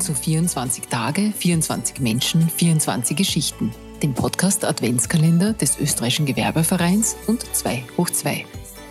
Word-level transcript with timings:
zu 0.00 0.14
24 0.14 0.88
Tage, 0.88 1.32
24 1.38 2.00
Menschen, 2.00 2.48
24 2.48 3.16
Geschichten, 3.16 3.72
dem 4.02 4.14
Podcast 4.14 4.64
Adventskalender 4.64 5.52
des 5.52 5.78
österreichischen 5.78 6.26
Gewerbevereins 6.26 7.16
und 7.26 7.44
2 7.54 7.84
hoch 7.96 8.10
2. 8.10 8.46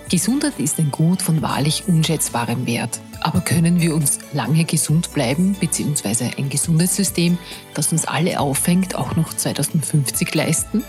Gesundheit 0.09 0.59
ist 0.59 0.79
ein 0.79 0.91
Gut 0.91 1.21
von 1.21 1.41
wahrlich 1.41 1.83
unschätzbarem 1.87 2.65
Wert. 2.65 2.99
Aber 3.21 3.41
können 3.41 3.81
wir 3.81 3.93
uns 3.93 4.19
lange 4.33 4.63
gesund 4.63 5.13
bleiben, 5.13 5.55
beziehungsweise 5.59 6.31
ein 6.37 6.49
Gesundheitssystem, 6.49 7.37
das 7.73 7.91
uns 7.91 8.05
alle 8.05 8.39
auffängt, 8.39 8.95
auch 8.95 9.15
noch 9.15 9.33
2050 9.33 10.33
leisten? 10.33 10.83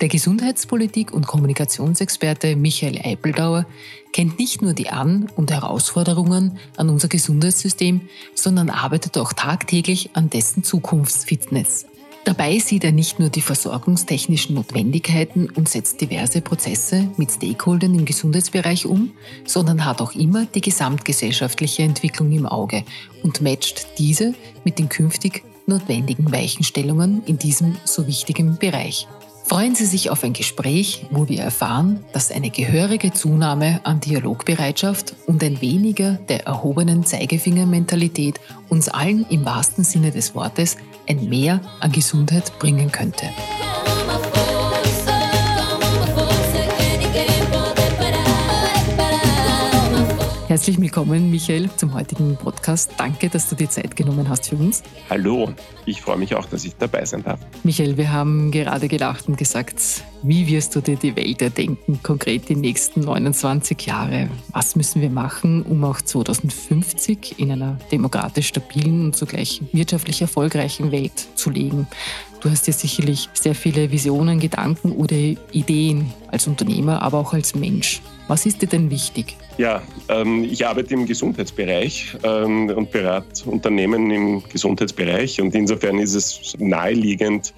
Der 0.00 0.08
Gesundheitspolitik- 0.08 1.12
und 1.12 1.26
Kommunikationsexperte 1.26 2.54
Michael 2.54 3.00
Eipeldauer 3.02 3.66
kennt 4.12 4.38
nicht 4.38 4.62
nur 4.62 4.72
die 4.72 4.90
An- 4.90 5.28
und 5.34 5.50
Herausforderungen 5.50 6.56
an 6.76 6.88
unser 6.88 7.08
Gesundheitssystem, 7.08 8.02
sondern 8.32 8.70
arbeitet 8.70 9.18
auch 9.18 9.32
tagtäglich 9.32 10.10
an 10.12 10.30
dessen 10.30 10.62
Zukunftsfitness. 10.62 11.86
Dabei 12.24 12.58
sieht 12.60 12.84
er 12.84 12.92
nicht 12.92 13.18
nur 13.18 13.28
die 13.28 13.40
versorgungstechnischen 13.40 14.54
Notwendigkeiten 14.54 15.50
und 15.50 15.68
setzt 15.68 16.00
diverse 16.00 16.42
Prozesse 16.42 17.10
mit 17.16 17.32
Stakeholdern 17.32 17.94
im 17.94 18.04
Gesundheitsbereich 18.04 18.86
um, 18.86 19.12
sondern 19.46 19.84
hat 19.84 20.00
auch 20.00 20.14
immer 20.14 20.46
die 20.46 20.60
gesamtgesellschaftliche 20.60 21.82
Entwicklung 21.82 22.30
im 22.30 22.46
Auge 22.46 22.84
und 23.24 23.40
matcht 23.40 23.98
diese 23.98 24.34
mit 24.62 24.78
den 24.78 24.88
künftig 24.88 25.42
notwendigen 25.66 26.30
Weichenstellungen 26.30 27.22
in 27.24 27.38
diesem 27.38 27.76
so 27.84 28.06
wichtigen 28.06 28.58
Bereich. 28.58 29.08
Freuen 29.48 29.74
Sie 29.74 29.86
sich 29.86 30.10
auf 30.10 30.24
ein 30.24 30.34
Gespräch, 30.34 31.06
wo 31.10 31.26
wir 31.26 31.40
erfahren, 31.40 32.04
dass 32.12 32.30
eine 32.30 32.50
gehörige 32.50 33.14
Zunahme 33.14 33.80
an 33.82 33.98
Dialogbereitschaft 33.98 35.14
und 35.26 35.42
ein 35.42 35.62
weniger 35.62 36.18
der 36.28 36.44
erhobenen 36.44 37.06
Zeigefingermentalität 37.06 38.40
uns 38.68 38.90
allen 38.90 39.24
im 39.30 39.46
wahrsten 39.46 39.84
Sinne 39.84 40.10
des 40.10 40.34
Wortes 40.34 40.76
ein 41.08 41.30
Mehr 41.30 41.62
an 41.80 41.92
Gesundheit 41.92 42.58
bringen 42.58 42.92
könnte. 42.92 43.24
Herzlich 50.48 50.80
willkommen, 50.80 51.30
Michael, 51.30 51.68
zum 51.76 51.92
heutigen 51.92 52.34
Podcast. 52.34 52.92
Danke, 52.96 53.28
dass 53.28 53.50
du 53.50 53.54
dir 53.54 53.68
Zeit 53.68 53.94
genommen 53.94 54.30
hast 54.30 54.48
für 54.48 54.56
uns. 54.56 54.82
Hallo, 55.10 55.52
ich 55.84 56.00
freue 56.00 56.16
mich 56.16 56.34
auch, 56.34 56.46
dass 56.46 56.64
ich 56.64 56.74
dabei 56.74 57.04
sein 57.04 57.22
darf. 57.22 57.38
Michael, 57.64 57.98
wir 57.98 58.10
haben 58.10 58.50
gerade 58.50 58.88
gelacht 58.88 59.28
und 59.28 59.36
gesagt, 59.36 59.74
wie 60.22 60.46
wirst 60.46 60.74
du 60.74 60.80
dir 60.80 60.96
die 60.96 61.14
Welt 61.16 61.42
erdenken, 61.42 62.00
konkret 62.02 62.48
die 62.48 62.56
nächsten 62.56 63.00
29 63.00 63.78
Jahre? 63.82 64.30
Was 64.50 64.74
müssen 64.74 65.02
wir 65.02 65.10
machen, 65.10 65.64
um 65.64 65.84
auch 65.84 66.00
2050 66.00 67.38
in 67.38 67.52
einer 67.52 67.78
demokratisch 67.92 68.48
stabilen 68.48 69.04
und 69.04 69.16
zugleich 69.16 69.60
wirtschaftlich 69.72 70.22
erfolgreichen 70.22 70.92
Welt 70.92 71.28
zu 71.34 71.50
leben? 71.50 71.86
Du 72.40 72.48
hast 72.48 72.66
ja 72.66 72.72
sicherlich 72.72 73.28
sehr 73.34 73.54
viele 73.54 73.90
Visionen, 73.90 74.40
Gedanken 74.40 74.92
oder 74.92 75.14
Ideen 75.52 76.10
als 76.28 76.46
Unternehmer, 76.46 77.02
aber 77.02 77.18
auch 77.18 77.34
als 77.34 77.54
Mensch. 77.54 78.00
Was 78.28 78.44
ist 78.44 78.60
dir 78.60 78.66
denn 78.66 78.90
wichtig? 78.90 79.36
Ja, 79.56 79.82
ähm, 80.10 80.44
ich 80.44 80.66
arbeite 80.66 80.92
im 80.92 81.06
Gesundheitsbereich 81.06 82.14
ähm, 82.22 82.68
und 82.68 82.90
berate 82.92 83.48
Unternehmen 83.48 84.10
im 84.10 84.42
Gesundheitsbereich 84.44 85.40
und 85.40 85.54
insofern 85.54 85.98
ist 85.98 86.14
es 86.14 86.54
naheliegend, 86.58 87.54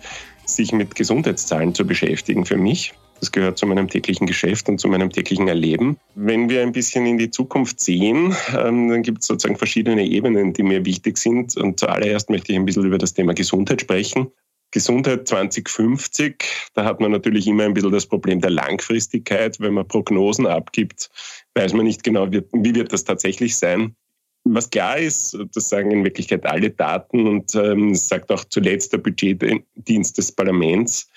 sich 0.47 0.73
mit 0.73 0.95
Gesundheitszahlen 0.95 1.75
zu 1.75 1.85
beschäftigen 1.85 2.47
für 2.47 2.57
mich. 2.57 2.95
Das 3.19 3.33
gehört 3.33 3.59
zu 3.59 3.67
meinem 3.67 3.89
täglichen 3.89 4.27
Geschäft 4.27 4.69
und 4.69 4.79
zu 4.79 4.89
meinem 4.89 5.11
täglichen 5.11 5.48
Erleben. 5.48 5.98
Wenn 6.15 6.48
wir 6.48 6.63
ein 6.63 6.73
bisschen 6.73 7.05
in 7.05 7.19
die 7.19 7.31
Zukunft 7.31 7.81
sehen, 7.81 8.35
ähm, 8.57 8.89
dann 8.89 9.03
gibt 9.03 9.23
es 9.23 9.27
sozusagen 9.27 9.59
verschiedene 9.59 10.07
Ebenen, 10.07 10.53
die 10.55 10.63
mir 10.63 10.85
wichtig 10.86 11.19
sind. 11.19 11.57
Und 11.57 11.79
zuallererst 11.80 12.30
möchte 12.30 12.53
ich 12.53 12.59
ein 12.59 12.64
bisschen 12.64 12.85
über 12.85 12.97
das 12.97 13.13
Thema 13.13 13.35
Gesundheit 13.35 13.83
sprechen. 13.83 14.29
Gesundheit 14.73 15.27
2050, 15.27 16.45
da 16.75 16.85
hat 16.85 17.01
man 17.01 17.11
natürlich 17.11 17.47
immer 17.47 17.64
ein 17.64 17.75
bisschen 17.75 17.91
das 17.91 18.07
Problem 18.07 18.41
der 18.41 18.51
Langfristigkeit. 18.51 19.58
Wenn 19.58 19.75
man 19.75 19.89
Prognosen 19.89 20.47
abgibt, 20.47 21.11
weiß 21.55 21.73
man 21.73 21.86
nicht 21.86 22.05
genau, 22.05 22.31
wie 22.31 22.75
wird 22.75 22.92
das 22.92 23.05
tatsächlich 23.05 23.57
sein. 23.57 23.97
Was 24.45 24.70
klar 24.70 24.97
ist, 24.97 25.36
das 25.55 25.69
sagen 25.69 25.91
in 25.91 26.05
Wirklichkeit 26.05 26.47
alle 26.47 26.70
Daten 26.70 27.27
und 27.27 27.55
ähm, 27.55 27.95
sagt 27.95 28.30
auch 28.30 28.45
zuletzt 28.45 28.92
der 28.92 28.98
Budgetdienst 28.98 30.17
des 30.17 30.33
Parlaments, 30.33 31.11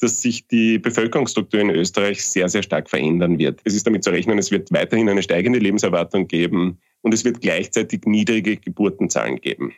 dass 0.00 0.22
sich 0.22 0.46
die 0.48 0.78
Bevölkerungsstruktur 0.78 1.60
in 1.60 1.70
Österreich 1.70 2.24
sehr, 2.24 2.48
sehr 2.48 2.62
stark 2.62 2.88
verändern 2.88 3.38
wird. 3.38 3.60
Es 3.64 3.74
ist 3.74 3.86
damit 3.86 4.04
zu 4.04 4.10
rechnen, 4.10 4.38
es 4.38 4.50
wird 4.50 4.72
weiterhin 4.72 5.08
eine 5.08 5.22
steigende 5.22 5.58
Lebenserwartung 5.58 6.28
geben 6.28 6.78
und 7.02 7.12
es 7.12 7.24
wird 7.24 7.40
gleichzeitig 7.40 8.02
niedrige 8.06 8.56
Geburtenzahlen 8.56 9.36
geben. 9.36 9.74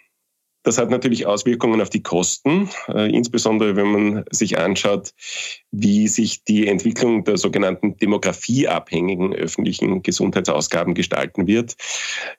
Das 0.65 0.79
hat 0.79 0.91
natürlich 0.91 1.27
Auswirkungen 1.27 1.83
auf 1.83 1.91
die 1.91 2.03
Kosten, 2.03 2.71
äh, 2.89 3.15
insbesondere 3.15 3.77
wenn 3.77 3.93
man 3.93 4.25
sich 4.31 4.59
anschaut, 4.59 5.13
wie 5.71 6.09
sich 6.09 6.43
die 6.45 6.67
Entwicklung 6.67 7.23
der 7.25 7.37
sogenannten 7.37 7.99
demografieabhängigen 7.99 9.35
öffentlichen 9.35 10.03
Gesundheitsausgaben 10.03 10.95
gestalten 10.95 11.47
wird. 11.47 11.77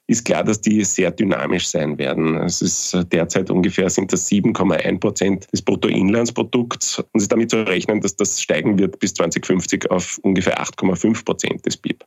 Ist 0.08 0.26
klar, 0.26 0.44
dass 0.44 0.60
die 0.60 0.84
sehr 0.84 1.12
dynamisch 1.12 1.68
sein 1.68 2.00
werden. 2.00 2.36
Es 2.38 2.64
ist 2.64 2.98
derzeit 3.12 3.52
ungefähr 3.52 3.92
sind 3.92 4.12
das 4.12 4.28
7,1 4.28 5.00
Prozent 5.00 5.48
des 5.54 5.62
Bruttoinlandsprodukts 5.62 7.00
und 7.00 7.10
es 7.14 7.24
ist 7.24 7.32
damit 7.32 7.52
zu 7.52 7.66
rechnen, 7.68 8.02
dass 8.02 8.16
das 8.16 8.42
steigen 8.42 8.80
wird 8.80 8.98
bis 9.00 9.14
2050 9.14 9.92
auf 9.92 10.20
ungefähr 10.24 10.60
8,5 10.60 11.24
Prozent 11.24 11.66
des 11.66 11.78
BIP 11.78 12.04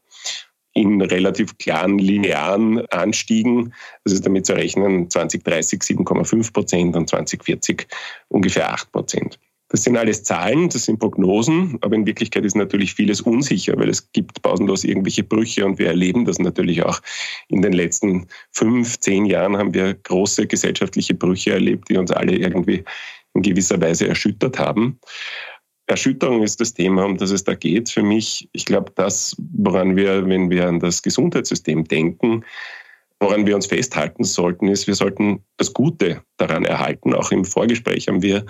in 0.79 1.03
relativ 1.03 1.59
klaren 1.59 1.99
linearen 1.99 2.87
Anstiegen. 2.91 3.75
Das 4.05 4.13
ist 4.13 4.25
damit 4.25 4.47
zu 4.47 4.55
rechnen 4.55 5.11
2030 5.11 5.81
7,5 5.81 6.53
Prozent 6.53 6.97
und 6.97 7.09
2040 7.09 7.89
ungefähr 8.29 8.73
8 8.73 8.93
Prozent. 8.93 9.39
Das 9.71 9.85
sind 9.85 9.99
alles 9.99 10.23
Zahlen, 10.23 10.71
das 10.71 10.85
sind 10.85 10.99
Prognosen, 10.99 11.77
aber 11.83 11.95
in 11.95 12.07
Wirklichkeit 12.07 12.45
ist 12.45 12.57
natürlich 12.57 12.95
vieles 12.95 13.21
unsicher, 13.21 13.77
weil 13.77 13.91
es 13.91 14.13
gibt 14.13 14.41
pausenlos 14.41 14.85
irgendwelche 14.85 15.25
Brüche 15.25 15.67
und 15.67 15.79
wir 15.79 15.89
erleben 15.89 16.25
das 16.25 16.39
natürlich 16.39 16.83
auch. 16.85 17.01
In 17.49 17.61
den 17.61 17.75
letzten 17.75 18.29
fünf, 18.51 18.99
zehn 19.01 19.27
Jahren 19.27 19.59
haben 19.59 19.75
wir 19.75 19.93
große 19.93 20.47
gesellschaftliche 20.47 21.15
Brüche 21.15 21.53
erlebt, 21.53 21.91
die 21.91 21.99
uns 21.99 22.11
alle 22.11 22.37
irgendwie 22.37 22.85
in 23.35 23.43
gewisser 23.43 23.79
Weise 23.81 24.09
erschüttert 24.09 24.59
haben. 24.59 25.01
Erschütterung 25.89 26.43
ist 26.43 26.61
das 26.61 26.75
Thema, 26.75 27.05
um 27.07 27.17
das 27.17 27.31
es 27.31 27.45
da 27.45 27.55
geht. 27.55 27.89
Für 27.89 28.03
mich, 28.03 28.49
ich 28.53 28.67
glaube, 28.67 28.93
das, 28.95 29.35
woran 29.55 29.97
wir, 29.97 30.29
wenn 30.29 30.51
wir 30.51 30.69
an 30.69 30.81
das 30.81 31.03
Gesundheitssystem 31.03 31.85
denken, 31.85 32.45
woran 33.21 33.47
wir 33.47 33.57
uns 33.57 33.67
festhalten 33.67 34.23
sollten, 34.25 34.69
ist, 34.69 34.87
wir 34.87 34.95
sollten 34.95 35.43
das 35.57 35.73
Gute 35.73 36.23
daran 36.37 36.67
erhalten. 36.67 37.15
Auch 37.15 37.33
im 37.33 37.45
Vorgespräch 37.45 38.07
haben 38.07 38.23
wir 38.23 38.45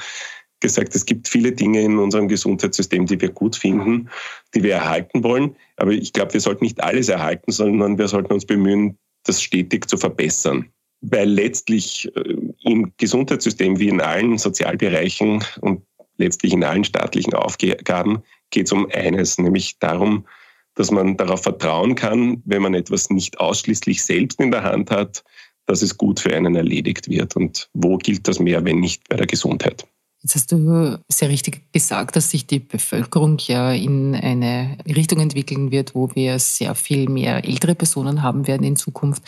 gesagt, 0.61 0.97
es 0.97 1.07
gibt 1.07 1.29
viele 1.29 1.53
Dinge 1.53 1.81
in 1.81 1.99
unserem 1.99 2.27
Gesundheitssystem, 2.27 3.07
die 3.07 3.21
wir 3.21 3.31
gut 3.31 3.55
finden, 3.55 4.11
die 4.55 4.65
wir 4.65 4.75
erhalten 4.75 5.23
wollen. 5.23 5.55
Aber 5.77 5.93
ich 5.93 6.13
glaube, 6.13 6.33
wir 6.35 6.41
sollten 6.41 6.65
nicht 6.65 6.83
alles 6.83 7.09
erhalten, 7.09 7.53
sondern 7.53 7.99
wir 7.99 8.09
sollten 8.09 8.33
uns 8.33 8.45
bemühen, 8.45 8.99
das 9.23 9.41
stetig 9.41 9.89
zu 9.89 9.97
verbessern. 9.97 10.67
Weil 11.01 11.29
letztlich 11.29 12.11
äh, 12.17 12.35
im 12.65 12.93
Gesundheitssystem 12.97 13.79
wie 13.79 13.89
in 13.89 14.01
allen 14.01 14.37
Sozialbereichen 14.39 15.45
und 15.61 15.83
letztlich 16.19 16.53
in 16.53 16.65
allen 16.65 16.85
staatlichen 16.85 17.35
Aufgaben 17.35 18.23
geht 18.51 18.67
es 18.67 18.73
um 18.73 18.89
eines, 18.91 19.39
nämlich 19.39 19.79
darum, 19.79 20.27
dass 20.75 20.91
man 20.91 21.17
darauf 21.17 21.43
vertrauen 21.43 21.95
kann, 21.95 22.43
wenn 22.45 22.63
man 22.63 22.75
etwas 22.75 23.11
nicht 23.11 23.41
ausschließlich 23.41 24.05
selbst 24.05 24.41
in 24.41 24.51
der 24.51 24.63
Hand 24.63 24.91
hat, 24.91 25.25
dass 25.67 25.83
es 25.83 25.97
gut 25.97 26.21
für 26.21 26.35
einen 26.35 26.55
erledigt 26.55 27.09
wird. 27.09 27.37
Und 27.37 27.69
wo 27.75 27.97
gilt 27.97 28.29
das 28.29 28.39
mehr, 28.39 28.65
wenn 28.65 28.81
nicht 28.81 29.09
bei 29.09 29.17
der 29.17 29.27
Gesundheit? 29.27 29.87
Jetzt 30.23 30.35
hast 30.35 30.51
du 30.51 30.99
sehr 31.09 31.29
richtig 31.29 31.73
gesagt, 31.73 32.17
dass 32.17 32.31
sich 32.31 32.45
die 32.47 32.59
Bevölkerung 32.59 33.39
ja 33.39 33.73
in 33.73 34.17
eine 34.17 34.77
Richtung 34.85 35.21
entwickeln 35.21 35.71
wird, 35.71 35.95
wo 35.95 36.11
wir 36.15 36.41
sehr 36.41 36.75
viel 36.75 37.09
mehr 37.09 37.45
ältere 37.45 37.77
Personen 37.77 38.21
haben 38.23 38.49
werden 38.49 38.65
in 38.67 38.75
Zukunft, 38.75 39.23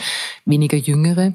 weniger 0.44 0.76
jüngere. 0.76 1.34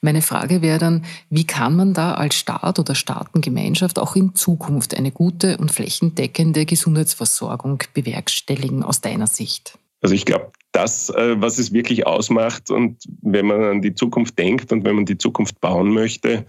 Meine 0.00 0.22
Frage 0.22 0.62
wäre 0.62 0.78
dann, 0.78 1.04
wie 1.28 1.46
kann 1.46 1.76
man 1.76 1.92
da 1.92 2.14
als 2.14 2.34
Staat 2.34 2.78
oder 2.78 2.94
Staatengemeinschaft 2.94 3.98
auch 3.98 4.16
in 4.16 4.34
Zukunft 4.34 4.96
eine 4.96 5.10
gute 5.10 5.58
und 5.58 5.70
flächendeckende 5.70 6.64
Gesundheitsversorgung 6.64 7.82
bewerkstelligen 7.92 8.82
aus 8.82 9.02
deiner 9.02 9.26
Sicht? 9.26 9.78
Also 10.00 10.14
ich 10.14 10.24
glaube, 10.24 10.50
das, 10.72 11.10
äh, 11.10 11.40
was 11.40 11.58
es 11.58 11.72
wirklich 11.72 12.06
ausmacht 12.06 12.70
und 12.70 13.04
wenn 13.20 13.46
man 13.46 13.62
an 13.64 13.82
die 13.82 13.94
Zukunft 13.94 14.38
denkt 14.38 14.72
und 14.72 14.84
wenn 14.84 14.96
man 14.96 15.06
die 15.06 15.18
Zukunft 15.18 15.60
bauen 15.60 15.92
möchte, 15.92 16.46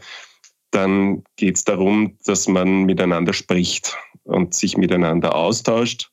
dann 0.76 1.24
geht 1.38 1.56
es 1.56 1.64
darum, 1.64 2.18
dass 2.26 2.48
man 2.48 2.84
miteinander 2.84 3.34
spricht 3.34 3.98
und 4.24 4.54
sich 4.54 4.78
miteinander 4.78 5.36
austauscht. 5.36 6.12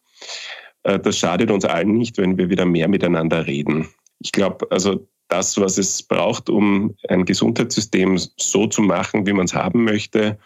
Äh, 0.85 0.99
das 0.99 1.19
schadet 1.19 1.51
uns 1.51 1.65
allen 1.65 1.99
nicht, 1.99 2.19
wenn 2.19 2.39
wir 2.39 2.49
wieder 2.49 2.65
mehr 2.65 2.89
miteinander 2.89 3.47
reden. 3.47 3.89
Ich 4.21 4.33
glaube, 4.33 4.71
also 4.71 5.09
das, 5.29 5.59
was 5.59 5.79
es 5.79 6.03
braucht, 6.03 6.49
um 6.49 6.95
ein 7.09 7.25
Gesundheitssystem 7.25 8.19
so 8.37 8.67
zu 8.67 8.83
machen, 8.83 9.27
wie 9.27 9.33
man 9.33 9.47
es 9.47 9.55
haben 9.55 9.85
möchte, 9.85 10.39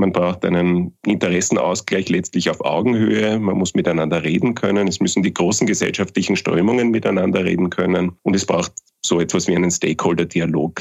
man 0.00 0.12
braucht 0.12 0.46
einen 0.46 0.96
Interessenausgleich 1.04 2.08
letztlich 2.08 2.48
auf 2.48 2.62
Augenhöhe. 2.62 3.38
Man 3.38 3.58
muss 3.58 3.74
miteinander 3.74 4.24
reden 4.24 4.54
können. 4.54 4.88
Es 4.88 4.98
müssen 4.98 5.22
die 5.22 5.34
großen 5.34 5.66
gesellschaftlichen 5.66 6.36
Strömungen 6.36 6.90
miteinander 6.90 7.44
reden 7.44 7.68
können. 7.68 8.12
Und 8.22 8.34
es 8.34 8.46
braucht 8.46 8.72
so 9.04 9.20
etwas 9.20 9.46
wie 9.46 9.54
einen 9.54 9.70
Stakeholder-Dialog 9.70 10.80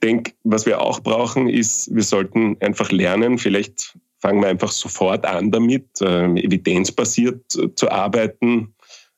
Ich 0.00 0.08
denke, 0.08 0.32
was 0.44 0.64
wir 0.64 0.80
auch 0.80 1.00
brauchen, 1.00 1.48
ist, 1.48 1.92
wir 1.92 2.04
sollten 2.04 2.56
einfach 2.60 2.92
lernen, 2.92 3.36
vielleicht 3.36 3.98
fangen 4.20 4.40
wir 4.40 4.48
einfach 4.48 4.70
sofort 4.70 5.26
an 5.26 5.50
damit, 5.50 6.00
äh, 6.00 6.26
evidenzbasiert 6.26 7.42
zu 7.74 7.90
arbeiten 7.90 8.74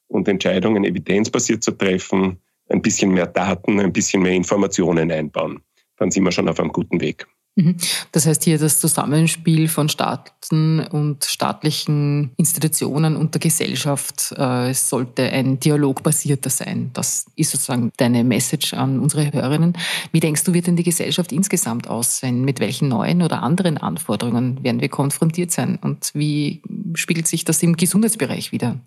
und 0.08 0.26
Entscheidungen 0.26 0.84
evidenzbasiert 0.84 1.62
zu 1.62 1.72
treffen, 1.72 2.38
ein 2.70 2.80
bisschen 2.80 3.10
mehr 3.10 3.26
Daten, 3.26 3.78
ein 3.78 3.92
bisschen 3.92 4.22
mehr 4.22 4.32
Informationen 4.32 5.12
einbauen. 5.12 5.60
Dann 5.98 6.10
sind 6.10 6.24
wir 6.24 6.32
schon 6.32 6.48
auf 6.48 6.58
einem 6.58 6.72
guten 6.72 6.98
Weg. 6.98 7.26
Mhm. 7.56 7.76
Das 8.12 8.26
heißt 8.26 8.44
hier 8.44 8.58
das 8.58 8.80
Zusammenspiel 8.80 9.68
von 9.68 9.88
Staaten 9.88 10.80
und 10.80 11.24
staatlichen 11.24 12.30
Institutionen 12.36 13.16
und 13.16 13.34
der 13.34 13.40
Gesellschaft 13.40 14.32
äh, 14.36 14.72
sollte 14.72 15.24
ein 15.24 15.58
dialogbasierter 15.58 16.50
sein. 16.50 16.90
Das 16.92 17.26
ist 17.36 17.50
sozusagen 17.50 17.90
deine 17.96 18.22
Message 18.22 18.74
an 18.74 19.00
unsere 19.00 19.32
Hörerinnen. 19.32 19.76
Wie 20.12 20.20
denkst 20.20 20.44
du, 20.44 20.54
wird 20.54 20.68
denn 20.68 20.76
die 20.76 20.84
Gesellschaft 20.84 21.32
insgesamt 21.32 21.88
aussehen? 21.88 22.44
Mit 22.44 22.60
welchen 22.60 22.88
neuen 22.88 23.22
oder 23.22 23.42
anderen 23.42 23.78
Anforderungen 23.78 24.62
werden 24.62 24.80
wir 24.80 24.88
konfrontiert 24.88 25.50
sein? 25.50 25.78
Und 25.82 26.12
wie 26.14 26.62
spiegelt 26.94 27.26
sich 27.26 27.44
das 27.44 27.62
im 27.62 27.76
Gesundheitsbereich 27.76 28.52
wieder? 28.52 28.78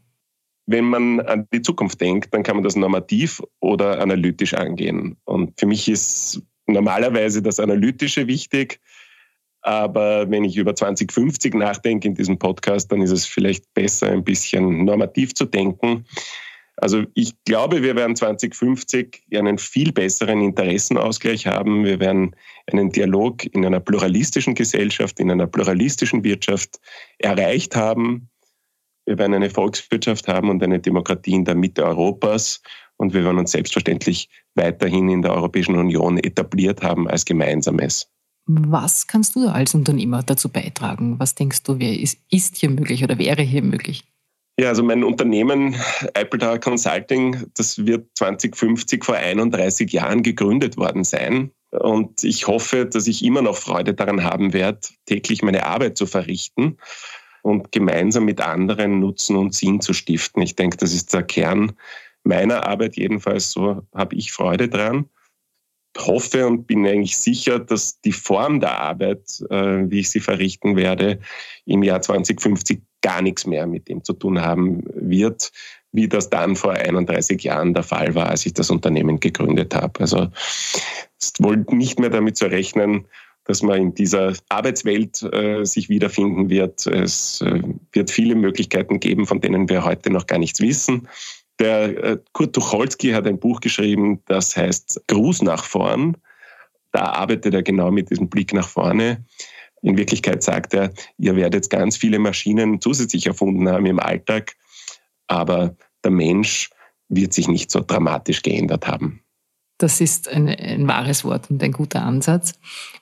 Wenn 0.65 0.85
man 0.85 1.19
an 1.19 1.47
die 1.51 1.61
Zukunft 1.61 1.99
denkt, 1.99 2.33
dann 2.33 2.43
kann 2.43 2.55
man 2.55 2.63
das 2.63 2.77
normativ 2.77 3.41
oder 3.59 3.99
analytisch 3.99 4.53
angehen. 4.53 5.17
Und 5.25 5.59
für 5.59 5.65
mich 5.65 5.89
ist 5.89 6.41
normalerweise 6.67 7.41
das 7.41 7.59
Analytische 7.59 8.27
wichtig. 8.27 8.79
Aber 9.61 10.29
wenn 10.29 10.43
ich 10.43 10.57
über 10.57 10.75
2050 10.75 11.53
nachdenke 11.53 12.07
in 12.07 12.15
diesem 12.15 12.37
Podcast, 12.37 12.91
dann 12.91 13.01
ist 13.01 13.11
es 13.11 13.25
vielleicht 13.25 13.73
besser, 13.73 14.07
ein 14.07 14.23
bisschen 14.23 14.83
normativ 14.83 15.33
zu 15.33 15.45
denken. 15.45 16.05
Also 16.77 17.03
ich 17.13 17.33
glaube, 17.45 17.83
wir 17.83 17.95
werden 17.95 18.15
2050 18.15 19.23
einen 19.33 19.57
viel 19.57 19.93
besseren 19.93 20.41
Interessenausgleich 20.41 21.47
haben. 21.47 21.85
Wir 21.85 21.99
werden 21.99 22.35
einen 22.71 22.91
Dialog 22.91 23.45
in 23.45 23.65
einer 23.65 23.79
pluralistischen 23.79 24.55
Gesellschaft, 24.55 25.19
in 25.19 25.31
einer 25.31 25.47
pluralistischen 25.47 26.23
Wirtschaft 26.23 26.79
erreicht 27.19 27.75
haben. 27.75 28.29
Wir 29.05 29.17
werden 29.17 29.33
eine 29.33 29.49
Volkswirtschaft 29.49 30.27
haben 30.27 30.49
und 30.49 30.63
eine 30.63 30.79
Demokratie 30.79 31.33
in 31.33 31.45
der 31.45 31.55
Mitte 31.55 31.83
Europas. 31.85 32.61
Und 32.97 33.13
wir 33.13 33.23
werden 33.23 33.39
uns 33.39 33.51
selbstverständlich 33.51 34.29
weiterhin 34.55 35.09
in 35.09 35.21
der 35.21 35.33
Europäischen 35.33 35.75
Union 35.75 36.17
etabliert 36.17 36.83
haben 36.83 37.07
als 37.09 37.25
Gemeinsames. 37.25 38.07
Was 38.45 39.07
kannst 39.07 39.35
du 39.35 39.47
als 39.47 39.73
Unternehmer 39.73 40.21
dazu 40.21 40.49
beitragen? 40.49 41.19
Was 41.19 41.35
denkst 41.35 41.63
du, 41.63 41.75
ist 41.75 42.57
hier 42.57 42.69
möglich 42.69 43.03
oder 43.03 43.17
wäre 43.17 43.41
hier 43.41 43.63
möglich? 43.63 44.03
Ja, 44.59 44.69
also 44.69 44.83
mein 44.83 45.03
Unternehmen 45.03 45.75
Apple 46.13 46.39
Tower 46.39 46.59
Consulting, 46.59 47.47
das 47.55 47.85
wird 47.85 48.07
2050 48.15 49.03
vor 49.03 49.15
31 49.15 49.91
Jahren 49.91 50.21
gegründet 50.21 50.77
worden 50.77 51.03
sein. 51.03 51.51
Und 51.71 52.23
ich 52.23 52.47
hoffe, 52.47 52.85
dass 52.85 53.07
ich 53.07 53.23
immer 53.23 53.41
noch 53.41 53.57
Freude 53.57 53.95
daran 53.95 54.23
haben 54.23 54.53
werde, 54.53 54.81
täglich 55.07 55.41
meine 55.41 55.65
Arbeit 55.65 55.97
zu 55.97 56.05
verrichten 56.05 56.77
und 57.43 57.71
gemeinsam 57.71 58.25
mit 58.25 58.41
anderen 58.41 58.99
Nutzen 58.99 59.35
und 59.35 59.53
Sinn 59.53 59.81
zu 59.81 59.93
stiften. 59.93 60.41
Ich 60.41 60.55
denke, 60.55 60.77
das 60.77 60.93
ist 60.93 61.13
der 61.13 61.23
Kern 61.23 61.73
meiner 62.23 62.65
Arbeit 62.65 62.95
jedenfalls, 62.95 63.51
so 63.51 63.83
habe 63.93 64.15
ich 64.15 64.31
Freude 64.31 64.69
dran. 64.69 65.09
Hoffe 65.97 66.47
und 66.47 66.65
bin 66.65 66.87
eigentlich 66.87 67.17
sicher, 67.17 67.59
dass 67.59 68.01
die 68.01 68.13
Form 68.13 68.59
der 68.59 68.79
Arbeit, 68.79 69.43
äh, 69.51 69.83
wie 69.89 69.99
ich 69.99 70.09
sie 70.09 70.21
verrichten 70.21 70.75
werde, 70.75 71.19
im 71.65 71.83
Jahr 71.83 72.01
2050 72.01 72.81
gar 73.01 73.21
nichts 73.21 73.45
mehr 73.45 73.67
mit 73.67 73.89
dem 73.89 74.03
zu 74.03 74.13
tun 74.13 74.41
haben 74.41 74.83
wird, 74.95 75.51
wie 75.91 76.07
das 76.07 76.29
dann 76.29 76.55
vor 76.55 76.71
31 76.71 77.43
Jahren 77.43 77.73
der 77.75 77.83
Fall 77.83 78.15
war, 78.15 78.29
als 78.29 78.45
ich 78.45 78.53
das 78.53 78.71
Unternehmen 78.71 79.19
gegründet 79.19 79.75
habe. 79.75 79.99
Also 79.99 80.29
es 81.19 81.27
ist 81.27 81.43
wohl 81.43 81.57
nicht 81.69 81.99
mehr 81.99 82.09
damit 82.09 82.37
zu 82.37 82.45
rechnen, 82.45 83.05
dass 83.45 83.61
man 83.61 83.81
in 83.81 83.93
dieser 83.93 84.33
Arbeitswelt 84.49 85.21
äh, 85.33 85.65
sich 85.65 85.89
wiederfinden 85.89 86.49
wird. 86.49 86.87
Es 86.87 87.41
äh, 87.41 87.61
wird 87.91 88.09
viele 88.09 88.35
Möglichkeiten 88.35 88.99
geben, 88.99 89.25
von 89.25 89.41
denen 89.41 89.69
wir 89.69 89.83
heute 89.83 90.09
noch 90.09 90.27
gar 90.27 90.39
nichts 90.39 90.61
wissen. 90.61 91.07
Der 91.59 92.03
äh, 92.03 92.17
Kurt 92.31 92.53
Tucholsky 92.53 93.11
hat 93.11 93.27
ein 93.27 93.39
Buch 93.39 93.59
geschrieben, 93.59 94.21
das 94.25 94.55
heißt 94.55 95.03
Gruß 95.07 95.41
nach 95.43 95.63
vorn. 95.63 96.17
Da 96.91 97.05
arbeitet 97.05 97.53
er 97.53 97.63
genau 97.63 97.91
mit 97.91 98.09
diesem 98.09 98.29
Blick 98.29 98.53
nach 98.53 98.67
vorne. 98.67 99.25
In 99.81 99.97
Wirklichkeit 99.97 100.41
sagt 100.41 100.73
er, 100.73 100.93
ihr 101.17 101.35
werdet 101.35 101.69
ganz 101.69 101.97
viele 101.97 102.19
Maschinen 102.19 102.79
zusätzlich 102.79 103.27
erfunden 103.27 103.67
haben 103.67 103.85
im 103.85 103.99
Alltag, 103.99 104.55
aber 105.27 105.75
der 106.03 106.11
Mensch 106.11 106.69
wird 107.09 107.33
sich 107.33 107.47
nicht 107.47 107.69
so 107.69 107.81
dramatisch 107.81 108.41
geändert 108.41 108.87
haben. 108.87 109.22
Das 109.77 109.99
ist 110.01 110.29
ein, 110.29 110.47
ein, 110.47 110.87
wahres 110.87 111.23
Wort 111.25 111.49
und 111.49 111.61
ein 111.63 111.71
guter 111.71 112.03
Ansatz. 112.03 112.53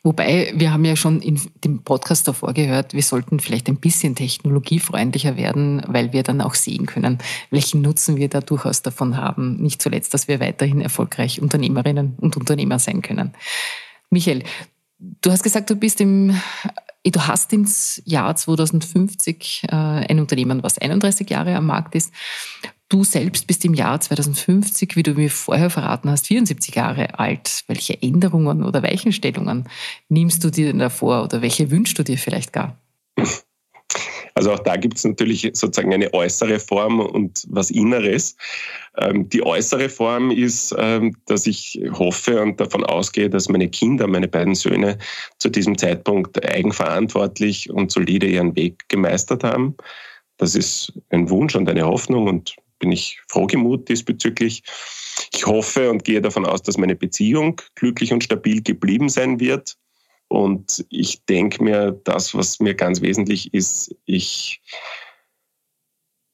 Wobei, 0.04 0.54
wir 0.56 0.72
haben 0.72 0.86
ja 0.86 0.96
schon 0.96 1.22
in 1.22 1.40
dem 1.64 1.84
Podcast 1.84 2.28
davor 2.28 2.54
gehört, 2.54 2.94
wir 2.94 3.04
sollten 3.04 3.40
vielleicht 3.40 3.68
ein 3.68 3.76
bisschen 3.76 4.16
technologiefreundlicher 4.16 5.36
werden, 5.36 5.84
weil 5.88 6.14
wir 6.14 6.24
dann 6.24 6.42
auch 6.42 6.56
sehen 6.56 6.86
können, 6.86 7.20
welchen 7.50 7.82
Nutzen 7.82 8.18
wir 8.18 8.30
da 8.30 8.40
durchaus 8.40 8.82
davon 8.82 9.18
haben. 9.18 9.58
Nicht 9.58 9.82
zuletzt, 9.82 10.14
dass 10.14 10.28
wir 10.28 10.40
weiterhin 10.40 10.82
erfolgreich 10.82 11.42
Unternehmerinnen 11.42 12.16
und 12.20 12.38
Unternehmer 12.38 12.80
sein 12.80 13.02
können. 13.02 13.34
Michael, 14.10 14.44
du 14.98 15.32
hast 15.32 15.44
gesagt, 15.44 15.70
du 15.70 15.76
bist 15.76 16.00
im 16.02 16.36
Du 17.04 17.20
hast 17.20 17.52
ins 17.52 18.02
Jahr 18.06 18.36
2050 18.36 19.64
äh, 19.64 19.76
ein 19.76 20.20
Unternehmen, 20.20 20.62
was 20.62 20.78
31 20.78 21.28
Jahre 21.30 21.56
am 21.56 21.66
Markt 21.66 21.96
ist. 21.96 22.14
Du 22.92 23.06
selbst 23.06 23.48
bist 23.48 23.64
im 23.64 23.74
Jahr 23.74 24.02
2050, 24.02 24.98
wie 24.98 25.04
du 25.04 25.14
mir 25.14 25.30
vorher 25.30 25.70
verraten 25.70 26.10
hast, 26.10 26.28
74 26.28 26.76
Jahre 26.76 27.18
alt. 27.18 27.64
Welche 27.68 28.02
Änderungen 28.02 28.66
oder 28.66 28.84
Weichenstellungen 28.84 29.70
nimmst 30.10 30.44
du 30.44 30.50
dir 30.50 30.66
denn 30.66 30.80
davor 30.80 31.24
oder 31.24 31.42
welche 31.42 31.72
wünschst 31.72 31.98
du 31.98 32.04
dir 32.04 32.18
vielleicht 32.18 32.52
gar? 32.52 32.78
Also 34.34 34.52
auch 34.52 34.60
da 34.60 34.76
gibt 34.76 34.98
es 34.98 35.06
natürlich 35.06 35.52
sozusagen 35.54 35.94
eine 35.94 36.14
äußere 36.14 36.60
Form 36.60 37.00
und 37.00 37.46
was 37.48 37.72
Inneres. 37.72 38.36
Ähm, 38.98 39.30
die 39.30 39.46
äußere 39.46 39.88
Form 39.88 40.30
ist, 40.30 40.76
ähm, 40.78 41.16
dass 41.28 41.48
ich 41.48 41.82
hoffe 41.94 42.42
und 42.42 42.60
davon 42.60 42.84
ausgehe, 42.84 43.30
dass 43.30 43.48
meine 43.48 43.70
Kinder, 43.70 44.06
meine 44.08 44.28
beiden 44.28 44.56
Söhne 44.56 44.98
zu 45.38 45.48
diesem 45.48 45.78
Zeitpunkt 45.78 46.46
eigenverantwortlich 46.46 47.70
und 47.70 47.90
solide 47.90 48.28
ihren 48.28 48.54
Weg 48.58 48.90
gemeistert 48.90 49.46
haben. 49.46 49.78
Das 50.36 50.56
ist 50.56 50.92
ein 51.10 51.30
Wunsch 51.30 51.56
und 51.56 51.70
eine 51.70 51.86
Hoffnung 51.86 52.28
und 52.28 52.56
bin 52.82 52.92
ich 52.92 53.22
frohgemut 53.30 53.88
diesbezüglich. 53.88 54.64
Ich 55.34 55.46
hoffe 55.46 55.90
und 55.90 56.04
gehe 56.04 56.22
davon 56.22 56.46
aus, 56.46 56.62
dass 56.64 56.78
meine 56.78 56.96
Beziehung 56.96 57.62
glücklich 57.76 58.12
und 58.12 58.24
stabil 58.24 58.62
geblieben 58.62 59.08
sein 59.08 59.40
wird. 59.40 59.78
Und 60.28 60.86
ich 60.90 61.24
denke 61.26 61.64
mir, 61.64 61.92
das, 62.04 62.34
was 62.36 62.60
mir 62.60 62.74
ganz 62.74 63.02
wesentlich 63.02 63.54
ist, 63.54 63.96
ich 64.06 64.62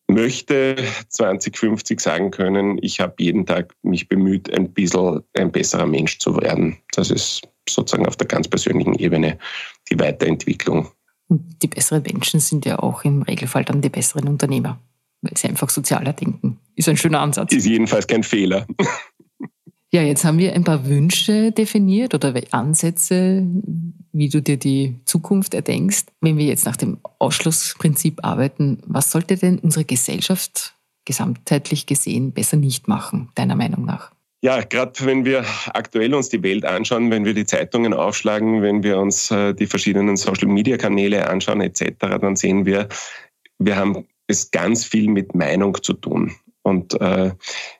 möchte 0.07 0.77
2050 1.09 1.99
sagen 1.99 2.31
können, 2.31 2.79
ich 2.81 2.99
habe 2.99 3.15
jeden 3.19 3.45
Tag 3.45 3.75
mich 3.81 4.07
bemüht, 4.07 4.51
ein 4.57 4.71
bisschen 4.71 5.21
ein 5.33 5.51
besserer 5.51 5.85
Mensch 5.85 6.17
zu 6.19 6.39
werden. 6.39 6.77
Das 6.93 7.11
ist 7.11 7.41
sozusagen 7.69 8.07
auf 8.07 8.15
der 8.15 8.27
ganz 8.27 8.47
persönlichen 8.47 8.95
Ebene 8.95 9.37
die 9.91 9.99
Weiterentwicklung. 9.99 10.89
Und 11.27 11.61
die 11.61 11.67
besseren 11.67 12.03
Menschen 12.03 12.39
sind 12.39 12.65
ja 12.65 12.79
auch 12.79 13.03
im 13.03 13.23
Regelfall 13.23 13.65
dann 13.65 13.81
die 13.81 13.89
besseren 13.89 14.29
Unternehmer 14.29 14.79
weil 15.21 15.37
sie 15.37 15.47
einfach 15.47 15.69
sozialer 15.69 16.13
denken. 16.13 16.59
Ist 16.75 16.89
ein 16.89 16.97
schöner 16.97 17.21
Ansatz. 17.21 17.53
Ist 17.53 17.65
jedenfalls 17.65 18.07
kein 18.07 18.23
Fehler. 18.23 18.65
Ja, 19.89 20.01
jetzt 20.01 20.25
haben 20.25 20.37
wir 20.37 20.53
ein 20.53 20.65
paar 20.65 20.85
Wünsche 20.85 21.53
definiert 21.53 22.13
oder 22.13 22.33
Ansätze, 22.51 23.47
wie 24.11 24.27
du 24.27 24.41
dir 24.41 24.57
die 24.57 24.99
Zukunft 25.05 25.53
erdenkst. 25.53 26.07
Wenn 26.19 26.37
wir 26.37 26.45
jetzt 26.45 26.65
nach 26.65 26.75
dem 26.75 26.97
Ausschlussprinzip 27.19 28.19
arbeiten, 28.21 28.81
was 28.85 29.11
sollte 29.11 29.37
denn 29.37 29.59
unsere 29.59 29.85
Gesellschaft 29.85 30.75
gesamtheitlich 31.05 31.85
gesehen 31.85 32.33
besser 32.33 32.57
nicht 32.57 32.89
machen, 32.89 33.29
deiner 33.35 33.55
Meinung 33.55 33.85
nach? 33.85 34.11
Ja, 34.43 34.61
gerade 34.61 34.93
wenn 35.05 35.23
wir 35.23 35.45
aktuell 35.73 36.13
uns 36.13 36.29
die 36.29 36.43
Welt 36.43 36.65
anschauen, 36.65 37.09
wenn 37.09 37.25
wir 37.25 37.33
die 37.33 37.45
Zeitungen 37.45 37.93
aufschlagen, 37.93 38.61
wenn 38.61 38.83
wir 38.83 38.99
uns 38.99 39.31
äh, 39.31 39.53
die 39.53 39.65
verschiedenen 39.65 40.17
Social-Media-Kanäle 40.17 41.27
anschauen 41.29 41.61
etc., 41.61 41.93
dann 41.99 42.35
sehen 42.35 42.65
wir, 42.65 42.89
wir 43.57 43.77
haben 43.77 44.05
es 44.27 44.51
ganz 44.51 44.85
viel 44.85 45.09
mit 45.09 45.35
Meinung 45.35 45.81
zu 45.81 45.93
tun. 45.93 46.35
Und 46.63 46.99
äh, 46.99 47.33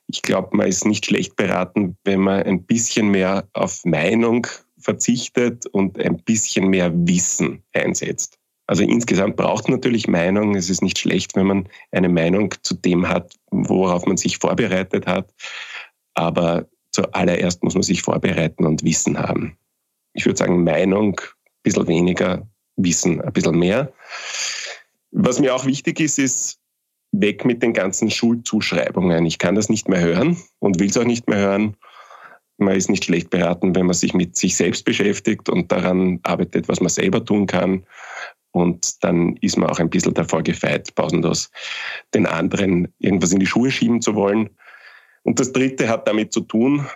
ich 0.08 0.22
glaube, 0.22 0.56
man 0.56 0.68
ist 0.68 0.86
nicht 0.86 1.06
schlecht 1.06 1.36
beraten, 1.36 1.98
wenn 2.06 2.22
man 2.22 2.44
ein 2.44 2.63
bisschen 2.63 3.10
mehr 3.10 3.48
auf 3.54 3.84
Meinung 3.84 4.48
verzichtet 4.80 5.66
und 5.66 6.00
ein 6.00 6.24
bisschen 6.24 6.70
mehr 6.70 6.92
Wissen 6.94 7.63
einsetzt. 7.74 8.38
Also 8.66 8.84
insgesamt 8.84 9.38
braucht 9.38 9.70
natürlich 9.70 10.08
Meinung. 10.08 10.56
Es 10.56 10.70
ist 10.70 10.82
nicht 10.82 11.00
schlecht, 11.00 11.36
wenn 11.36 11.48
man 11.48 11.70
eine 11.92 12.10
Meinung 12.10 12.54
zu 12.62 12.75
dem 12.75 13.08
hat, 13.08 13.34
worauf 13.50 14.06
man 14.06 14.18
sich 14.18 14.38
vorbereitet 14.38 15.08
hat. 15.08 15.34
Aber 16.13 16.68
zuallererst 16.92 17.63
muss 17.63 17.75
man 17.75 17.84
sich 17.84 18.01
vorbereiten 18.01 18.66
und 18.66 18.84
Wissen 18.84 19.18
haben. 19.18 19.58
Ich 20.13 20.25
würde 20.25 20.38
sagen, 20.38 20.63
Meinung 20.63 21.20
ein 21.20 21.63
bisschen 21.63 21.88
weniger, 21.88 22.48
Wissen 22.75 23.22
ein 23.22 23.34
bisschen 23.34 23.58
mehr. 23.58 23.92
Was 25.11 25.39
mir 25.39 25.55
auch 25.55 25.65
wichtig 25.65 25.99
ist, 25.99 26.19
ist 26.19 26.59
weg 27.11 27.45
mit 27.45 27.63
den 27.63 27.73
ganzen 27.73 28.09
Schuldzuschreibungen. 28.09 29.25
Ich 29.25 29.37
kann 29.37 29.55
das 29.55 29.69
nicht 29.69 29.87
mehr 29.87 30.01
hören 30.01 30.37
und 30.59 30.79
will 30.79 30.89
es 30.89 30.97
auch 30.97 31.05
nicht 31.05 31.27
mehr 31.29 31.39
hören. 31.39 31.77
man 32.57 32.75
ist 32.75 32.89
nicht 32.89 33.05
schlecht 33.05 33.29
beraten, 33.29 33.75
wenn 33.75 33.85
man 33.85 33.93
sich 33.93 34.13
mit 34.13 34.35
sich 34.35 34.55
selbst 34.57 34.83
beschäftigt 34.83 35.47
und 35.47 35.71
daran 35.71 36.19
arbeitet, 36.23 36.67
was 36.67 36.79
man 36.79 36.89
selber 36.89 37.23
tun 37.23 37.45
kann. 37.45 37.85
Und 38.51 39.03
dann 39.03 39.35
ist 39.37 39.57
man 39.57 39.69
auch 39.69 39.79
ein 39.79 39.89
bisschen 39.89 40.15
davor 40.15 40.41
gefeit, 40.41 40.95
pausenlos 40.95 41.51
den 42.15 42.25
anderen 42.25 42.87
irgendwas 42.97 43.31
in 43.31 43.39
die 43.39 43.45
Schuhe 43.45 43.69
schieben 43.69 44.01
zu 44.01 44.15
wollen. 44.15 44.49
Und 45.23 45.39
das 45.39 45.51
Dritte 45.51 45.87
hat 45.87 46.07
damit 46.07 46.33
zu 46.33 46.41
tun, 46.41 46.87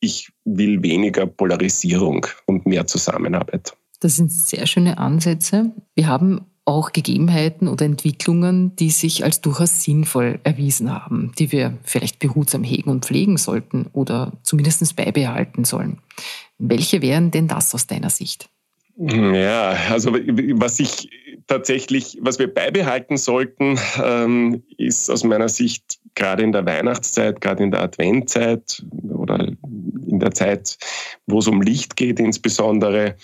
ich 0.00 0.32
will 0.44 0.82
weniger 0.82 1.26
Polarisierung 1.26 2.26
und 2.46 2.66
mehr 2.66 2.86
Zusammenarbeit. 2.86 3.76
Das 4.00 4.16
sind 4.16 4.32
sehr 4.32 4.66
schöne 4.66 4.98
Ansätze. 4.98 5.72
Wir 5.94 6.08
haben 6.08 6.46
auch 6.66 6.92
Gegebenheiten 6.92 7.68
oder 7.68 7.84
Entwicklungen, 7.84 8.74
die 8.76 8.90
sich 8.90 9.24
als 9.24 9.40
durchaus 9.40 9.82
sinnvoll 9.82 10.40
erwiesen 10.44 10.92
haben, 10.92 11.32
die 11.38 11.52
wir 11.52 11.76
vielleicht 11.82 12.18
behutsam 12.18 12.64
hegen 12.64 12.90
und 12.90 13.04
pflegen 13.04 13.36
sollten 13.36 13.86
oder 13.92 14.32
zumindest 14.42 14.96
beibehalten 14.96 15.64
sollen. 15.64 15.98
Welche 16.58 17.02
wären 17.02 17.30
denn 17.30 17.48
das 17.48 17.74
aus 17.74 17.86
deiner 17.86 18.10
Sicht? 18.10 18.48
Ja, 18.96 19.76
also 19.90 20.12
was 20.12 20.78
ich 20.78 21.10
tatsächlich, 21.46 22.18
was 22.20 22.38
wir 22.38 22.52
beibehalten 22.52 23.16
sollten, 23.16 23.78
ähm, 24.02 24.62
ist 24.78 25.10
aus 25.10 25.24
meiner 25.24 25.48
Sicht 25.48 25.98
gerade 26.14 26.44
in 26.44 26.52
der 26.52 26.64
Weihnachtszeit, 26.64 27.40
gerade 27.40 27.64
in 27.64 27.72
der 27.72 27.82
Adventzeit 27.82 28.84
oder 29.08 29.48
in 30.06 30.20
der 30.20 30.30
Zeit, 30.30 30.78
wo 31.26 31.40
es 31.40 31.48
um 31.48 31.60
Licht 31.60 31.96
geht 31.96 32.20
insbesondere, 32.20 33.16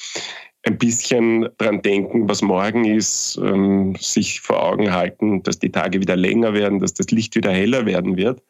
ein 0.62 0.79
bisschen 0.79 1.49
dran 1.57 1.83
denken, 1.83 2.29
was 2.29 2.43
morgen 2.43 2.85
ist, 2.85 3.38
ähm, 3.43 3.97
sich 3.99 4.40
vor 4.40 4.62
Augen 4.62 4.93
halten, 4.93 5.43
dass 5.43 5.59
die 5.59 5.71
Tage 5.71 6.00
wieder 6.00 6.17
länger 6.17 6.52
werden, 6.52 6.81
dass 6.81 6.95
das 6.95 7.11
Licht 7.11 7.35
wieder 7.35 7.50
heller 7.50 7.87
werden 7.87 8.17
wird. 8.17 8.43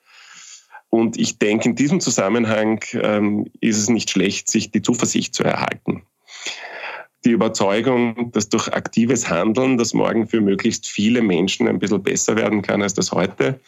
Und 0.88 1.16
ich 1.18 1.38
denke, 1.38 1.68
in 1.68 1.76
diesem 1.76 2.00
Zusammenhang 2.00 2.80
ähm, 2.94 3.46
ist 3.60 3.78
es 3.78 3.88
nicht 3.88 4.10
schlecht, 4.10 4.48
sich 4.48 4.72
die 4.72 4.82
Zuversicht 4.82 5.34
zu 5.34 5.44
erhalten. 5.44 6.02
Die 7.24 7.30
Überzeugung, 7.30 8.32
dass 8.32 8.48
durch 8.48 8.68
aktives 8.72 9.28
Handeln 9.28 9.76
das 9.76 9.94
morgen 9.94 10.26
für 10.26 10.40
möglichst 10.40 10.88
viele 10.88 11.22
Menschen 11.22 11.68
ein 11.68 11.78
bisschen 11.78 12.02
besser 12.02 12.34
werden 12.34 12.62
kann 12.62 12.82
als 12.82 12.94
das 12.94 13.12
heute, 13.12 13.60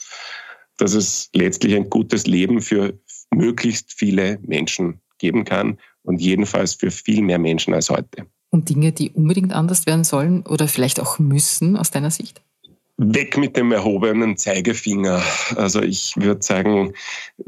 dass 0.79 0.95
es 0.95 1.31
letztlich 1.33 1.77
ein 1.77 1.91
gutes 1.91 2.27
Leben 2.27 2.61
für 2.61 2.99
möglichst 3.31 3.93
viele 3.93 4.41
Menschen 4.43 5.02
geben 5.23 5.45
kann 5.45 5.79
und 6.03 6.21
jedenfalls 6.21 6.75
für 6.75 6.91
viel 6.91 7.23
mehr 7.23 7.39
Menschen 7.39 7.73
als 7.73 7.89
heute. 7.89 8.27
Und 8.51 8.69
Dinge, 8.69 8.93
die 8.93 9.11
unbedingt 9.11 9.55
anders 9.55 9.87
werden 9.87 10.05
sollen 10.05 10.45
oder 10.47 10.69
vielleicht 10.69 11.01
auch 11.01 11.19
müssen 11.19 11.79
aus 11.79 11.91
deiner 11.91 12.11
Sicht? 12.11 12.43
Weg 12.99 13.39
mit 13.39 13.57
dem 13.57 13.73
erhobenen 13.73 14.37
Zeigefinger. 14.37 15.23
Also 15.57 15.81
ich 15.81 16.15
würde 16.17 16.43
sagen, 16.43 16.93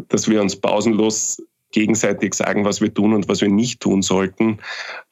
dass 0.09 0.29
wir 0.29 0.41
uns 0.41 0.57
pausenlos 0.57 1.43
gegenseitig 1.73 2.35
sagen, 2.35 2.65
was 2.65 2.81
wir 2.81 2.95
tun 2.95 3.13
und 3.13 3.29
was 3.29 3.43
wir 3.43 3.51
nicht 3.51 3.81
tun 3.81 4.01
sollten. 4.01 4.61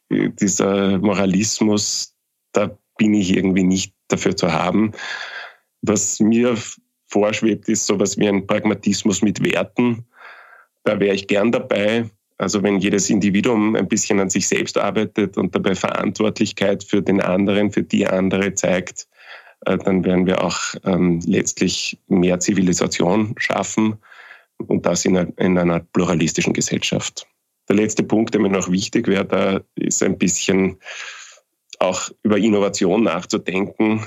Dieser 0.08 0.98
Moralismus, 0.98 2.14
da 2.52 2.78
bin 2.96 3.12
ich 3.12 3.36
irgendwie 3.36 3.64
nicht 3.64 3.92
dafür 4.08 4.36
zu 4.36 4.52
haben. 4.52 4.92
Was 5.82 6.20
mir 6.20 6.56
vorschwebt, 7.08 7.68
ist 7.68 7.86
sowas 7.86 8.16
wie 8.16 8.28
ein 8.28 8.46
Pragmatismus 8.46 9.20
mit 9.20 9.44
Werten. 9.44 10.06
Da 10.84 10.98
wäre 10.98 11.14
ich 11.14 11.26
gern 11.26 11.52
dabei. 11.52 12.08
Also 12.42 12.62
wenn 12.62 12.78
jedes 12.78 13.08
Individuum 13.08 13.76
ein 13.76 13.86
bisschen 13.86 14.18
an 14.18 14.28
sich 14.28 14.48
selbst 14.48 14.76
arbeitet 14.76 15.36
und 15.36 15.54
dabei 15.54 15.76
Verantwortlichkeit 15.76 16.82
für 16.82 17.00
den 17.00 17.20
anderen, 17.20 17.70
für 17.70 17.84
die 17.84 18.06
andere 18.06 18.54
zeigt, 18.54 19.06
äh, 19.66 19.78
dann 19.78 20.04
werden 20.04 20.26
wir 20.26 20.42
auch 20.42 20.58
ähm, 20.84 21.20
letztlich 21.24 21.98
mehr 22.08 22.40
Zivilisation 22.40 23.34
schaffen 23.38 23.96
und 24.58 24.84
das 24.86 25.04
in 25.04 25.16
einer, 25.16 25.38
in 25.38 25.56
einer 25.56 25.80
pluralistischen 25.80 26.52
Gesellschaft. 26.52 27.26
Der 27.68 27.76
letzte 27.76 28.02
Punkt, 28.02 28.34
der 28.34 28.40
mir 28.40 28.50
noch 28.50 28.70
wichtig 28.70 29.06
wäre, 29.06 29.24
da 29.24 29.60
ist 29.76 30.02
ein 30.02 30.18
bisschen 30.18 30.78
auch 31.78 32.10
über 32.24 32.38
Innovation 32.38 33.04
nachzudenken. 33.04 34.04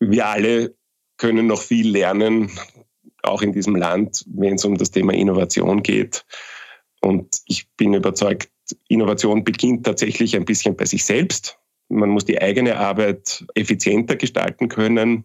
Wir 0.00 0.26
alle 0.26 0.74
können 1.16 1.46
noch 1.46 1.62
viel 1.62 1.90
lernen, 1.90 2.50
auch 3.22 3.42
in 3.42 3.52
diesem 3.52 3.76
Land, 3.76 4.24
wenn 4.26 4.54
es 4.54 4.64
um 4.64 4.76
das 4.76 4.90
Thema 4.90 5.12
Innovation 5.12 5.82
geht. 5.82 6.24
Und 7.00 7.40
ich 7.46 7.68
bin 7.76 7.94
überzeugt, 7.94 8.50
Innovation 8.88 9.42
beginnt 9.42 9.84
tatsächlich 9.84 10.36
ein 10.36 10.44
bisschen 10.44 10.76
bei 10.76 10.84
sich 10.84 11.04
selbst. 11.04 11.58
Man 11.88 12.10
muss 12.10 12.24
die 12.24 12.40
eigene 12.40 12.76
Arbeit 12.76 13.44
effizienter 13.54 14.16
gestalten 14.16 14.68
können. 14.68 15.24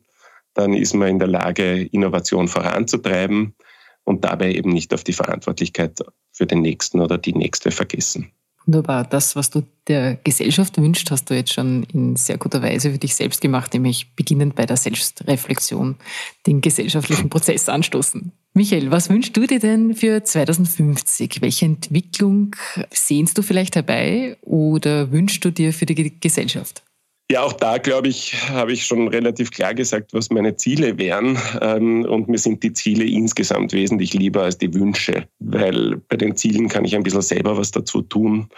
Dann 0.53 0.73
ist 0.73 0.93
man 0.93 1.09
in 1.09 1.19
der 1.19 1.27
Lage, 1.27 1.83
Innovation 1.83 2.47
voranzutreiben 2.47 3.55
und 4.03 4.23
dabei 4.23 4.53
eben 4.53 4.71
nicht 4.71 4.93
auf 4.93 5.03
die 5.03 5.13
Verantwortlichkeit 5.13 5.99
für 6.31 6.45
den 6.45 6.61
Nächsten 6.61 7.01
oder 7.01 7.17
die 7.17 7.33
Nächste 7.33 7.71
vergessen. 7.71 8.31
Wunderbar. 8.65 9.03
Das, 9.03 9.35
was 9.35 9.49
du 9.51 9.63
der 9.87 10.15
Gesellschaft 10.15 10.77
wünscht, 10.77 11.11
hast 11.11 11.29
du 11.29 11.35
jetzt 11.35 11.53
schon 11.53 11.83
in 11.93 12.15
sehr 12.15 12.37
guter 12.37 12.61
Weise 12.63 12.91
für 12.91 12.97
dich 12.97 13.15
selbst 13.15 13.41
gemacht, 13.41 13.73
nämlich 13.73 14.15
beginnend 14.15 14.55
bei 14.55 14.65
der 14.65 14.77
Selbstreflexion 14.77 15.95
den 16.47 16.61
gesellschaftlichen 16.61 17.29
Prozess 17.29 17.69
anstoßen. 17.69 18.31
Michael, 18.53 18.89
was 18.89 19.09
wünschst 19.09 19.35
du 19.37 19.45
dir 19.45 19.59
denn 19.59 19.93
für 19.93 20.23
2050? 20.23 21.41
Welche 21.41 21.65
Entwicklung 21.65 22.55
sehnst 22.89 23.37
du 23.37 23.41
vielleicht 23.41 23.75
herbei 23.75 24.37
oder 24.41 25.11
wünschst 25.11 25.43
du 25.43 25.51
dir 25.51 25.73
für 25.73 25.85
die 25.85 26.19
Gesellschaft? 26.19 26.84
Ja, 27.31 27.41
auch 27.41 27.53
da, 27.53 27.79
glaube 27.79 28.07
ich, 28.07 28.49
habe 28.49 28.71
ich 28.71 28.85
schon 28.85 29.07
relativ 29.07 29.49
klar 29.49 29.73
gesagt, 29.73 30.13
was 30.13 30.29
meine 30.29 30.57
Ziele 30.57 30.99
wären. 30.99 31.39
Ähm, 31.59 32.05
und 32.05 32.27
mir 32.27 32.37
sind 32.37 32.61
die 32.61 32.73
Ziele 32.73 33.03
insgesamt 33.03 33.73
wesentlich 33.73 34.13
lieber 34.13 34.43
als 34.43 34.59
die 34.59 34.71
Wünsche, 34.75 35.27
weil 35.39 35.97
bei 36.07 36.17
den 36.17 36.35
Zielen 36.35 36.69
kann 36.69 36.85
ich 36.85 36.95
ein 36.95 37.01
bisschen 37.01 37.23
selber 37.23 37.57
was 37.57 37.71
dazu 37.71 38.03
tun. 38.03 38.49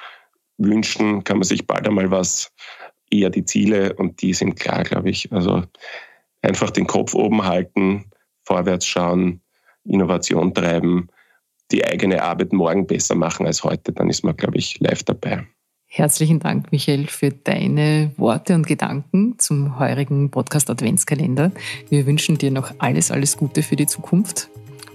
Wünschen 0.57 1.24
kann 1.24 1.38
man 1.38 1.45
sich 1.45 1.65
bald 1.65 1.88
einmal 1.88 2.12
was, 2.12 2.51
eher 3.09 3.29
die 3.29 3.45
Ziele 3.45 3.93
und 3.93 4.21
die 4.21 4.33
sind 4.33 4.59
klar, 4.59 4.83
glaube 4.83 5.12
ich. 5.12 5.31
Also 5.31 5.63
einfach 6.41 6.69
den 6.69 6.88
Kopf 6.88 7.13
oben 7.13 7.45
halten, 7.45 8.12
vorwärts 8.43 8.86
schauen, 8.86 9.41
Innovation 9.86 10.53
treiben, 10.53 11.07
die 11.71 11.86
eigene 11.86 12.21
Arbeit 12.21 12.51
morgen 12.51 12.86
besser 12.86 13.15
machen 13.15 13.45
als 13.45 13.63
heute, 13.63 13.93
dann 13.93 14.09
ist 14.09 14.24
man, 14.24 14.36
glaube 14.36 14.57
ich, 14.57 14.77
live 14.81 15.03
dabei. 15.03 15.47
Herzlichen 15.89 16.39
Dank, 16.39 16.72
Michael, 16.72 17.08
für 17.08 17.32
deine 17.32 18.12
Worte 18.17 18.56
und 18.56 18.67
Gedanken 18.67 19.39
zum 19.39 19.79
heurigen 19.79 20.29
Podcast 20.29 20.70
Adventskalender. 20.70 21.51
Wir 21.89 22.06
wünschen 22.06 22.38
dir 22.38 22.51
noch 22.51 22.74
alles, 22.77 23.10
alles 23.10 23.38
Gute 23.38 23.63
für 23.63 23.77
die 23.77 23.88
Zukunft. 23.88 24.50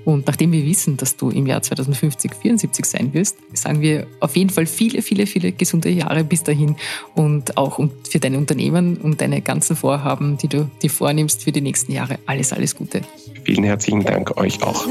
Und 0.04 0.26
nachdem 0.26 0.52
wir 0.52 0.64
wissen, 0.64 0.96
dass 0.96 1.16
du 1.16 1.30
im 1.30 1.46
Jahr 1.46 1.62
2050 1.62 2.34
74 2.34 2.84
sein 2.84 3.14
wirst, 3.14 3.36
sagen 3.54 3.80
wir 3.80 4.06
auf 4.20 4.36
jeden 4.36 4.50
Fall 4.50 4.66
viele, 4.66 5.00
viele, 5.00 5.26
viele 5.26 5.52
gesunde 5.52 5.88
Jahre 5.90 6.24
bis 6.24 6.42
dahin 6.42 6.76
und 7.14 7.56
auch 7.56 7.80
für 8.10 8.18
deine 8.18 8.36
Unternehmen 8.36 8.96
und 8.96 9.20
deine 9.20 9.40
ganzen 9.40 9.76
Vorhaben, 9.76 10.36
die 10.38 10.48
du 10.48 10.70
dir 10.82 10.90
vornimmst 10.90 11.44
für 11.44 11.52
die 11.52 11.60
nächsten 11.60 11.92
Jahre. 11.92 12.18
Alles, 12.26 12.52
alles 12.52 12.76
Gute. 12.76 13.02
Vielen 13.44 13.64
herzlichen 13.64 14.04
Dank 14.04 14.36
euch 14.36 14.62
auch. 14.62 14.86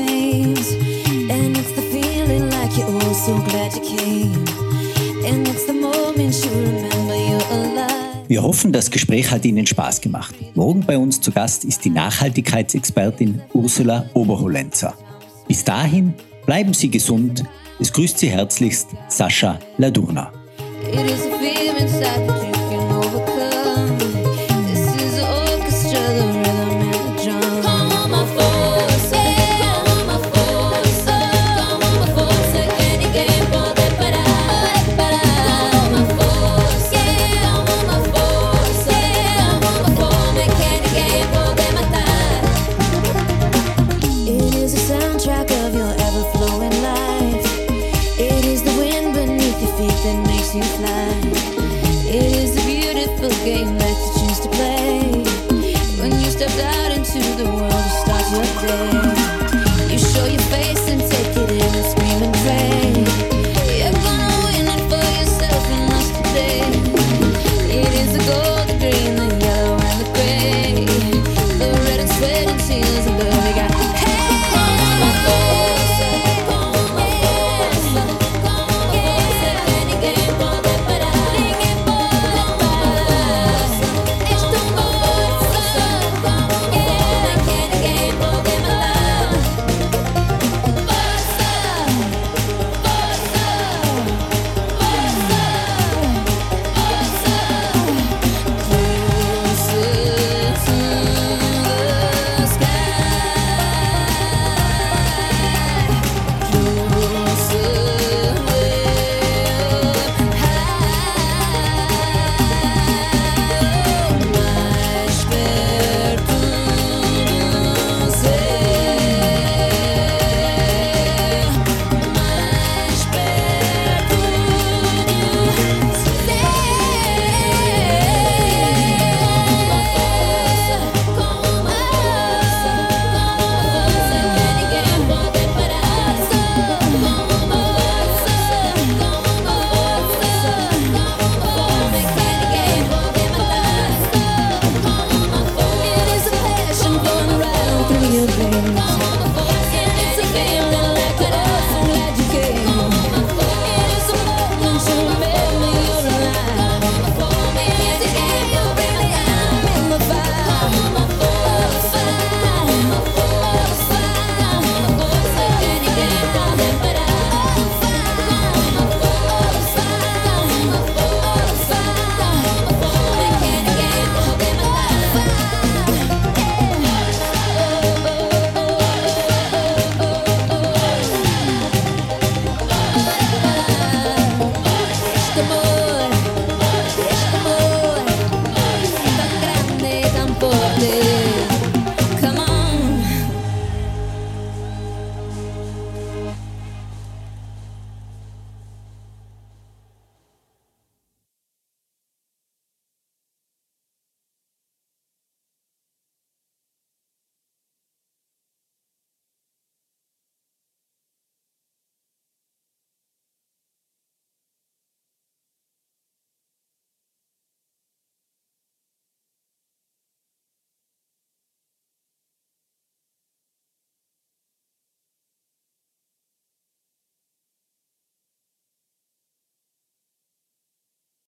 Wir 8.28 8.44
hoffen, 8.44 8.72
das 8.72 8.92
Gespräch 8.92 9.32
hat 9.32 9.44
Ihnen 9.44 9.66
Spaß 9.66 10.02
gemacht. 10.02 10.36
Morgen 10.56 10.86
bei 10.86 10.98
uns 10.98 11.20
zu 11.20 11.32
Gast 11.32 11.66
ist 11.66 11.84
die 11.84 11.90
Nachhaltigkeitsexpertin 11.90 13.42
Ursula 13.54 14.10
Oberholenzer. 14.14 14.94
Bis 15.48 15.64
dahin 15.64 16.14
bleiben 16.46 16.74
Sie 16.74 16.90
gesund. 16.90 17.44
Es 17.80 17.92
grüßt 17.92 18.20
Sie 18.20 18.30
herzlichst 18.30 18.90
Sascha 19.10 19.60
Ladurna. 19.78 20.32
It 20.94 21.10
is 21.10 21.26
a 22.02 22.51